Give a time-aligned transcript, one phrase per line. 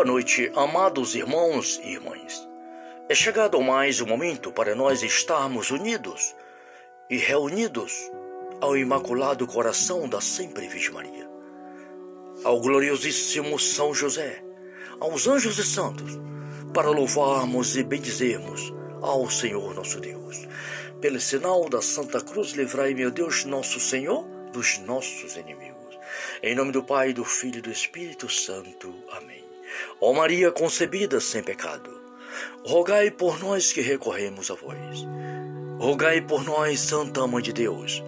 [0.00, 2.48] Boa noite, amados irmãos e irmãs.
[3.06, 6.34] É chegado mais o momento para nós estarmos unidos
[7.10, 8.10] e reunidos
[8.62, 11.28] ao Imaculado Coração da Sempre Virgem Maria,
[12.42, 14.42] ao gloriosíssimo São José,
[14.98, 16.18] aos anjos e santos,
[16.72, 20.48] para louvarmos e bendizermos ao Senhor nosso Deus.
[20.98, 25.98] Pelo sinal da Santa Cruz, livrai, meu Deus, nosso Senhor, dos nossos inimigos.
[26.42, 28.94] Em nome do Pai, do Filho e do Espírito Santo.
[29.10, 29.49] Amém.
[30.00, 31.90] Ó Maria concebida sem pecado,
[32.64, 35.06] rogai por nós que recorremos a vós.
[35.78, 38.02] Rogai por nós, Santa Mãe de Deus,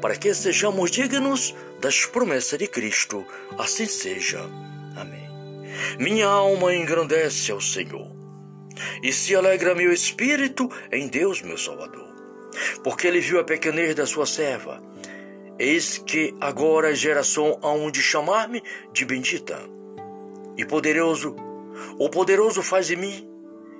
[0.00, 3.26] para que sejamos dignos das promessas de Cristo.
[3.58, 4.40] Assim seja.
[4.96, 5.28] Amém.
[5.98, 8.08] Minha alma engrandece ao Senhor,
[9.02, 12.08] e se alegra meu espírito em Deus, meu Salvador,
[12.84, 14.80] porque ele viu a pequenez da sua serva.
[15.58, 19.58] Eis que agora a geração há de chamar-me de bendita.
[20.58, 21.36] E poderoso,
[22.00, 23.30] o poderoso faz em mim,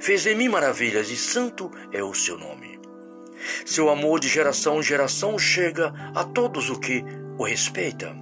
[0.00, 2.80] fez em mim maravilhas, e santo é o seu nome.
[3.64, 7.04] Seu amor de geração em geração chega a todos o que
[7.38, 8.12] o respeita.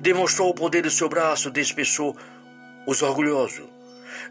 [0.00, 2.16] Demonstrou o poder do seu braço, despeçou
[2.86, 3.68] os orgulhosos,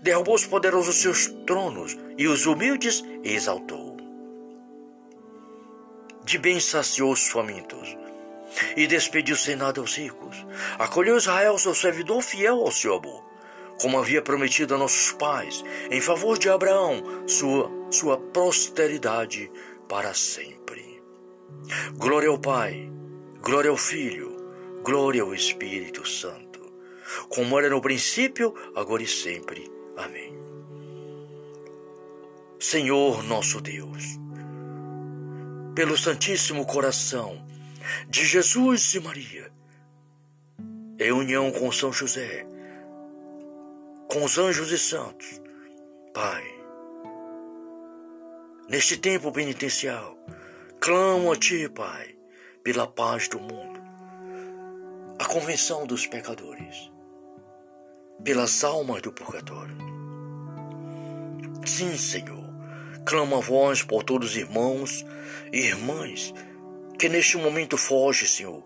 [0.01, 3.97] derrubou os poderosos seus tronos e os humildes exaltou.
[6.25, 8.00] De bem saciou os famintos
[8.75, 10.35] e despediu sem nada os ricos.
[10.77, 13.23] Acolheu Israel, seu servidor fiel ao seu amor,
[13.79, 19.51] como havia prometido a nossos pais, em favor de Abraão, sua, sua posteridade
[19.87, 21.01] para sempre.
[21.95, 22.89] Glória ao Pai,
[23.41, 24.37] glória ao Filho,
[24.83, 26.59] glória ao Espírito Santo,
[27.29, 29.69] como era no princípio, agora e sempre.
[29.97, 30.39] Amém.
[32.59, 34.19] Senhor nosso Deus,
[35.73, 37.43] pelo Santíssimo Coração
[38.07, 39.51] de Jesus e Maria,
[40.99, 42.45] em união com São José,
[44.07, 45.41] com os anjos e santos,
[46.13, 46.61] Pai,
[48.71, 50.17] Neste tempo penitencial,
[50.79, 52.15] clamo a Ti, Pai,
[52.63, 53.81] pela paz do mundo,
[55.19, 56.89] a convenção dos pecadores,
[58.23, 59.75] pelas almas do purgatório.
[61.65, 62.45] Sim, Senhor,
[63.05, 65.05] clamo a vós por todos os irmãos
[65.51, 66.33] e irmãs
[67.01, 68.63] que neste momento fogem, Senhor,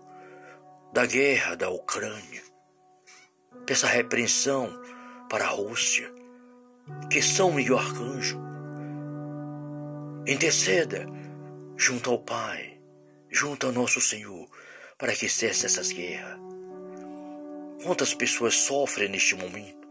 [0.92, 2.42] da guerra da Ucrânia.
[3.64, 4.78] Peça repreensão
[5.30, 6.12] para a Rússia,
[7.10, 8.38] que São Miguel Arcanjo
[10.26, 11.06] Interceda
[11.78, 12.78] junto ao Pai,
[13.30, 14.46] junto ao nosso Senhor,
[14.98, 16.38] para que cesse essas guerras.
[17.82, 19.88] Quantas pessoas sofrem neste momento?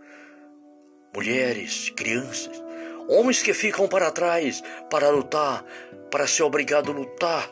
[1.15, 2.61] Mulheres, crianças,
[3.09, 4.61] homens que ficam para trás
[4.91, 5.65] para lutar,
[6.11, 7.51] para ser obrigado a lutar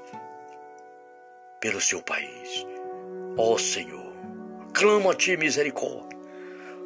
[1.63, 2.67] pelo seu país.
[3.37, 4.13] Ó oh, Senhor,
[4.73, 6.19] clamo a Ti misericórdia.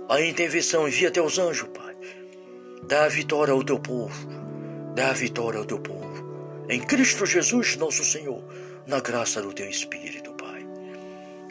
[0.08, 1.96] A intervenção envia teus anjos, Pai.
[2.84, 4.38] Dá a vitória ao teu povo
[4.94, 6.66] Dá a vitória ao teu povo.
[6.70, 8.44] Em Cristo Jesus, nosso Senhor,
[8.86, 10.64] na graça do teu Espírito, Pai.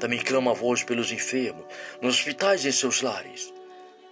[0.00, 1.64] Também clamo a voz pelos enfermos,
[2.00, 3.52] nos hospitais e em seus lares.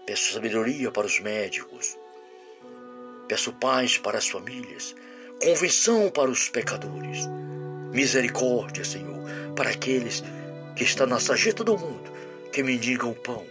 [0.07, 1.97] Peço sabedoria para os médicos.
[3.29, 4.95] Peço paz para as famílias,
[5.41, 7.29] convenção para os pecadores.
[7.95, 9.17] Misericórdia, Senhor,
[9.57, 10.23] para aqueles
[10.77, 12.11] que estão na sarjeta do mundo,
[12.53, 13.47] que mendigam o pão.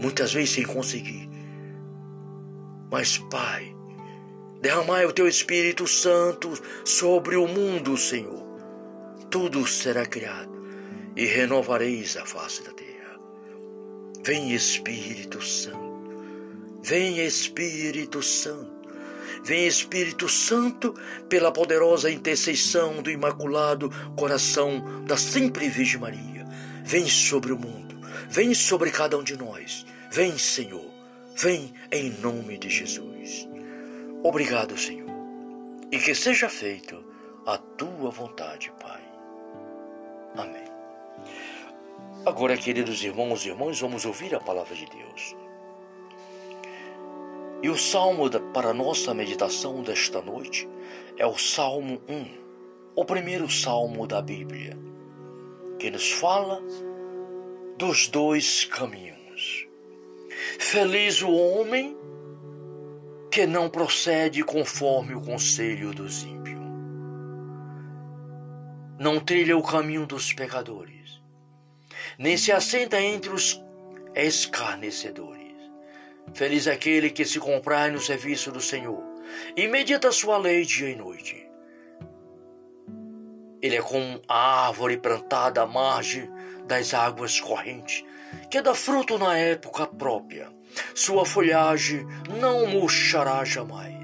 [0.00, 1.34] Muitas vezes sem conseguir
[2.94, 3.74] mas, Pai,
[4.60, 6.52] derramai o teu Espírito Santo
[6.84, 8.40] sobre o mundo, Senhor.
[9.28, 10.52] Tudo será criado
[11.16, 13.18] e renovareis a face da terra.
[14.22, 16.14] Vem Espírito Santo,
[16.84, 18.73] vem Espírito Santo.
[19.44, 20.94] Vem Espírito Santo
[21.28, 26.44] pela poderosa intercessão do Imaculado Coração da Sempre Virgem Maria.
[26.82, 29.84] Vem sobre o mundo, vem sobre cada um de nós.
[30.10, 30.94] Vem, Senhor
[31.36, 33.48] Vem em nome de Jesus.
[34.22, 35.10] Obrigado, Senhor.
[35.90, 37.04] E que seja feito
[37.44, 39.02] a tua vontade, Pai.
[40.36, 40.64] Amém.
[42.24, 45.36] Agora, queridos irmãos e irmãs, vamos ouvir a palavra de Deus.
[47.60, 50.66] E o salmo para nossa meditação desta noite
[51.18, 52.26] é o Salmo 1,
[52.96, 54.78] o primeiro salmo da Bíblia,
[55.78, 56.62] que nos fala
[57.76, 59.14] dos dois caminhos
[60.58, 61.96] Feliz o homem
[63.30, 66.60] que não procede conforme o conselho dos ímpios,
[68.98, 71.20] não trilha o caminho dos pecadores,
[72.18, 73.60] nem se assenta entre os
[74.14, 75.43] escarnecedores.
[76.32, 79.02] Feliz aquele que se comprar no serviço do Senhor
[79.56, 81.48] e medita sua lei dia e noite.
[83.62, 86.30] Ele é como a árvore plantada à margem
[86.66, 88.04] das águas correntes,
[88.50, 90.52] que dá fruto na época própria.
[90.94, 92.06] Sua folhagem
[92.40, 93.94] não murchará jamais.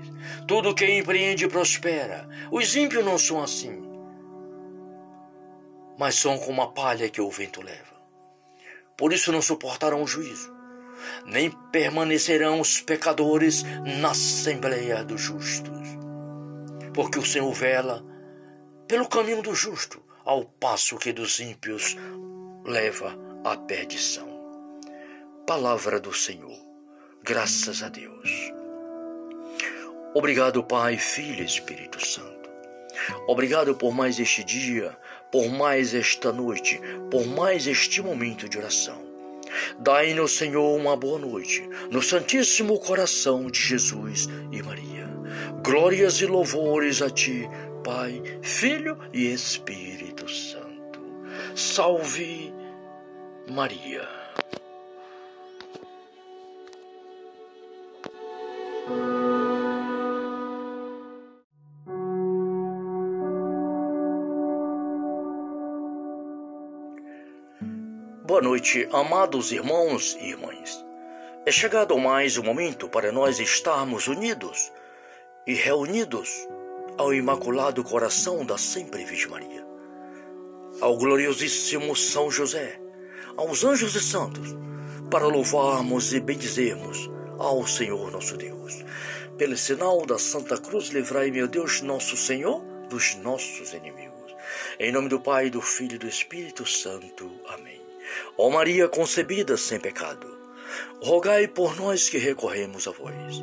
[0.46, 2.28] Tudo que empreende prospera.
[2.50, 3.82] Os ímpios não são assim,
[5.98, 8.00] mas são como a palha que o vento leva.
[8.96, 10.50] Por isso não suportarão o juízo,
[11.24, 13.62] nem permanecerão os pecadores
[14.00, 15.88] na assembleia dos justos.
[16.94, 18.04] Porque o Senhor vela
[18.90, 21.96] pelo caminho do justo, ao passo que dos ímpios
[22.64, 24.28] leva à perdição.
[25.46, 26.58] Palavra do Senhor.
[27.22, 28.52] Graças a Deus.
[30.12, 32.50] Obrigado, Pai, Filho e Espírito Santo.
[33.28, 34.98] Obrigado por mais este dia,
[35.30, 36.80] por mais esta noite,
[37.10, 39.09] por mais este momento de oração.
[39.78, 45.08] Dai-nos, Senhor, uma boa noite, no Santíssimo Coração de Jesus e Maria.
[45.64, 47.48] Glórias e louvores a Ti,
[47.84, 51.00] Pai, Filho e Espírito Santo.
[51.54, 52.52] Salve
[53.48, 54.19] Maria.
[68.40, 70.82] Boa noite, amados irmãos e irmãs.
[71.44, 74.72] É chegado mais o momento para nós estarmos unidos
[75.46, 76.48] e reunidos
[76.96, 79.66] ao Imaculado Coração da Sempre Virgem Maria,
[80.80, 82.80] ao gloriosíssimo São José,
[83.36, 84.56] aos anjos e santos,
[85.10, 88.82] para louvarmos e bendizermos ao Senhor nosso Deus.
[89.36, 94.34] Pelo sinal da Santa Cruz, livrai, meu Deus, nosso Senhor, dos nossos inimigos.
[94.78, 97.30] Em nome do Pai, do Filho e do Espírito Santo.
[97.46, 97.79] Amém.
[98.36, 100.26] Ó Maria concebida sem pecado,
[101.02, 103.42] rogai por nós que recorremos a vós.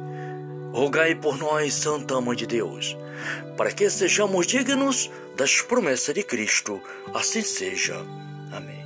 [0.71, 2.97] Rogai por nós, Santa Mãe de Deus,
[3.55, 6.81] para que sejamos dignos das promessas de Cristo.
[7.13, 7.95] Assim seja.
[8.51, 8.85] Amém.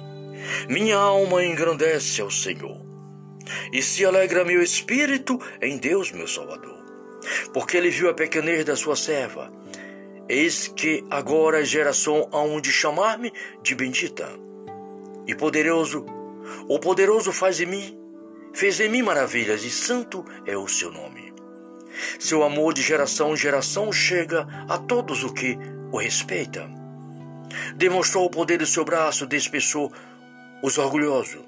[0.69, 2.80] Minha alma engrandece ao Senhor,
[3.74, 6.77] e se alegra meu espírito em Deus, meu Salvador,
[7.54, 9.51] porque ele viu a pequenez da sua serva.
[10.30, 14.30] Eis que agora a geração há de chamar-me de bendita
[15.31, 16.06] e poderoso,
[16.68, 17.98] o poderoso faz em mim,
[18.54, 21.33] fez em mim maravilhas, e santo é o seu nome.
[22.19, 25.57] Seu amor de geração em geração chega a todos o que
[25.89, 26.69] o respeita.
[27.75, 29.92] Demonstrou o poder do seu braço, despeçou
[30.62, 31.42] os orgulhosos,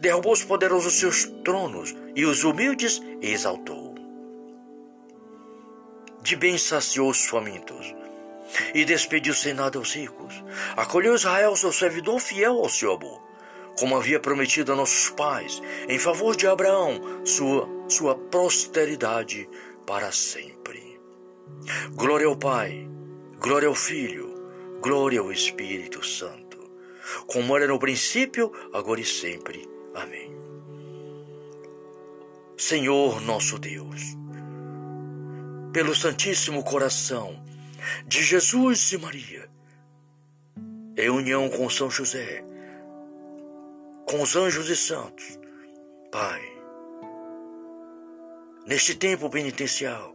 [0.00, 3.94] derrubou os poderosos seus tronos e os humildes exaltou.
[6.22, 8.01] De bem saciou os famintos
[8.74, 10.42] e despediu sem nada os ricos.
[10.76, 13.22] Acolheu Israel, seu servidor fiel ao seu amor,
[13.78, 19.48] como havia prometido a nossos pais, em favor de Abraão, sua, sua posteridade
[19.86, 21.00] para sempre.
[21.94, 22.88] Glória ao Pai,
[23.38, 24.34] glória ao Filho,
[24.80, 26.58] glória ao Espírito Santo,
[27.26, 29.68] como era no princípio, agora e sempre.
[29.94, 30.32] Amém.
[32.56, 34.16] Senhor nosso Deus,
[35.72, 37.42] pelo Santíssimo Coração
[38.06, 39.50] de Jesus e Maria,
[40.96, 42.44] em união com São José,
[44.06, 45.38] com os anjos e santos,
[46.10, 46.42] Pai,
[48.66, 50.14] neste tempo penitencial,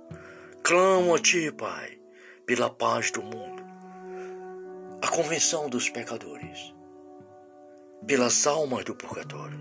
[0.64, 1.98] clamo a Ti, Pai,
[2.46, 3.64] pela paz do mundo,
[5.02, 6.74] a convenção dos pecadores,
[8.06, 9.60] pelas almas do purgatório.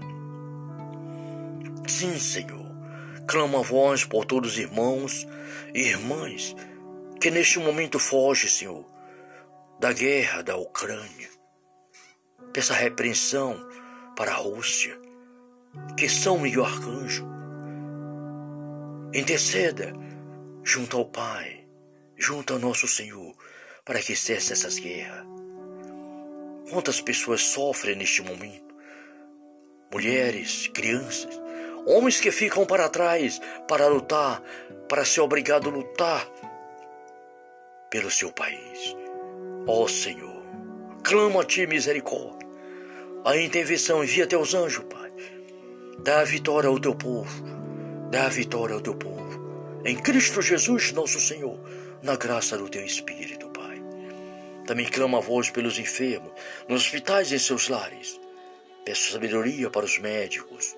[1.88, 2.66] Sim, Senhor,
[3.26, 5.26] clamo a vós por todos os irmãos
[5.74, 6.54] e irmãs
[7.20, 8.84] que neste momento foge, Senhor,
[9.78, 11.28] da guerra da Ucrânia.
[12.52, 13.66] Peça repreensão
[14.16, 14.98] para a Rússia,
[15.96, 17.26] que São Miguel Arcanjo
[19.12, 19.92] interceda
[20.62, 21.66] junto ao Pai,
[22.16, 23.34] junto ao nosso Senhor,
[23.84, 25.26] para que cesse essas guerras.
[26.70, 28.74] Quantas pessoas sofrem neste momento?
[29.92, 31.40] Mulheres, crianças,
[31.86, 34.42] homens que ficam para trás para lutar,
[34.88, 36.28] para ser obrigado a lutar
[37.90, 38.96] pelo seu país.
[39.66, 40.42] Ó Senhor,
[41.02, 42.46] clamo a Ti misericórdia.
[43.24, 45.12] A intervenção envia Teus anjos, Pai.
[45.98, 47.44] Dá a vitória ao Teu povo.
[48.10, 49.80] Dá a vitória ao Teu povo.
[49.84, 51.58] Em Cristo Jesus, nosso Senhor,
[52.02, 53.82] na graça do Teu Espírito, Pai.
[54.66, 56.32] Também clamo a vós pelos enfermos,
[56.68, 58.20] nos hospitais e em seus lares.
[58.84, 60.76] Peço sabedoria para os médicos.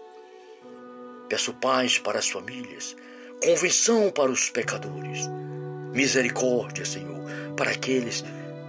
[1.29, 2.97] Peço paz para as famílias,
[3.43, 5.29] convenção para os pecadores
[5.99, 7.25] Misericórdia, Senhor,
[7.57, 8.25] para aqueles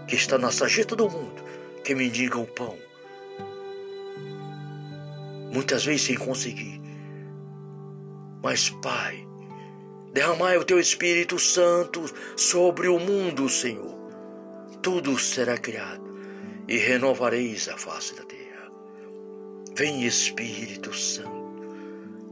[0.07, 1.43] que estão na sarjeta do mundo,
[1.83, 2.75] que mendigam o pão.
[5.53, 6.81] Muitas vezes sem conseguir.
[8.41, 9.27] Mas, Pai,
[10.11, 12.03] derramai o teu Espírito Santo
[12.35, 13.95] sobre o mundo, Senhor.
[14.81, 16.01] Tudo será criado
[16.67, 18.71] e renovareis a face da terra.
[19.75, 21.53] Vem Espírito Santo.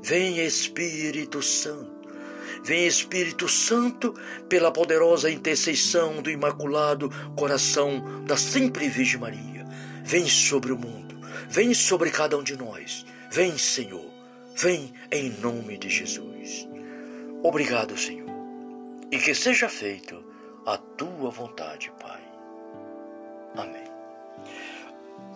[0.02, 1.97] Vem Espírito Santo.
[2.64, 4.14] Vem Espírito Santo
[4.50, 9.66] pela poderosa intercessão do Imaculado Coração da Sempre Virgem Maria.
[10.04, 11.20] Vem sobre o mundo.
[11.50, 13.06] Vem sobre cada um de nós.
[13.32, 14.12] Vem, Senhor.
[14.56, 16.68] Vem em nome de Jesus.
[17.44, 18.30] Obrigado, Senhor.
[19.12, 20.24] E que seja feito
[20.66, 22.22] a tua vontade, Pai.
[23.56, 23.88] Amém.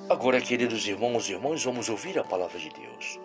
[0.09, 3.19] Agora, queridos irmãos e irmãs, vamos ouvir a palavra de Deus.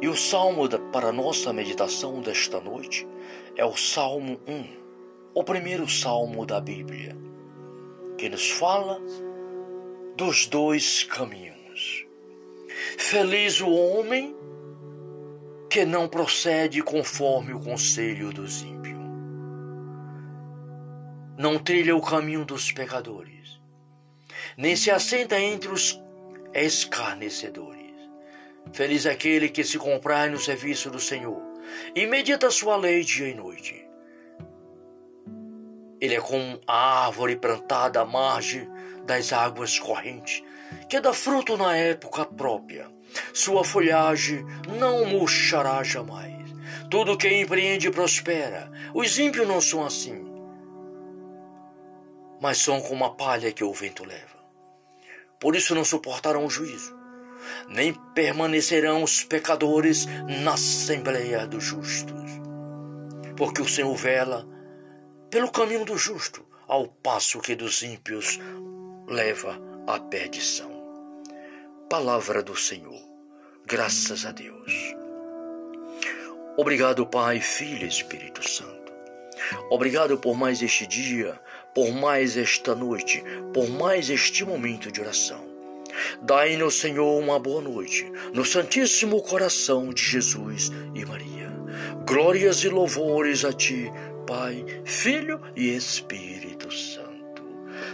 [0.00, 3.06] E o salmo para nossa meditação desta noite
[3.56, 4.66] é o Salmo 1,
[5.34, 7.16] o primeiro salmo da Bíblia,
[8.18, 9.00] que nos fala
[10.16, 12.06] dos dois caminhos.
[12.98, 14.36] Feliz o homem
[15.70, 18.96] que não procede conforme o conselho dos ímpios,
[21.38, 23.36] não trilha o caminho dos pecadores
[24.56, 26.00] nem se assenta entre os
[26.54, 27.75] escarnecedores.
[28.72, 31.42] Feliz aquele que se comprar no serviço do Senhor
[31.94, 33.86] e medita sua lei dia e noite.
[36.00, 38.68] Ele é como a árvore plantada à margem
[39.04, 40.42] das águas correntes,
[40.88, 42.90] que dá fruto na época própria.
[43.32, 44.44] Sua folhagem
[44.78, 46.36] não murchará jamais.
[46.90, 48.70] Tudo que empreende prospera.
[48.94, 50.26] Os ímpios não são assim,
[52.40, 54.36] mas são como a palha que o vento leva.
[55.40, 56.95] Por isso não suportarão o juízo,
[57.68, 60.06] nem permanecerão os pecadores
[60.42, 62.30] na assembleia dos justos.
[63.36, 64.46] Porque o Senhor vela
[65.30, 68.38] pelo caminho do justo, ao passo que dos ímpios
[69.06, 70.70] leva à perdição.
[71.90, 73.00] Palavra do Senhor.
[73.66, 74.94] Graças a Deus.
[76.56, 78.92] Obrigado, Pai, Filho e Espírito Santo.
[79.70, 81.38] Obrigado por mais este dia,
[81.74, 83.22] por mais esta noite,
[83.52, 85.45] por mais este momento de oração.
[86.22, 91.52] Dai-nos, Senhor, uma boa noite, no Santíssimo Coração de Jesus e Maria.
[92.06, 93.90] Glórias e louvores a Ti,
[94.26, 97.42] Pai, Filho e Espírito Santo.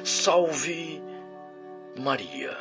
[0.05, 1.03] Salve
[1.99, 2.57] Maria.